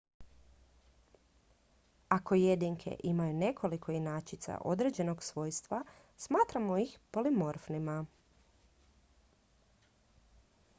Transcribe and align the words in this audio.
ako 2.15 2.35
jedinke 2.39 2.95
imaju 3.03 3.33
nekoliko 3.33 3.91
inačica 3.91 4.57
određenog 4.73 5.23
svojstva 5.23 5.83
smatramo 6.17 6.77
ih 6.77 6.99
polimorfnima 7.11 8.05